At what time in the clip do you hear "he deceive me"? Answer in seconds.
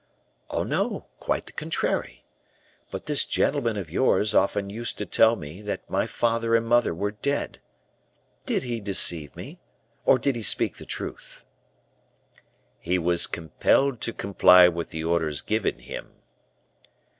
8.63-9.61